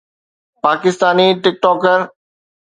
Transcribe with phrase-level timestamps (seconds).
[0.63, 1.99] Pakistani ٽڪ ٽوڪر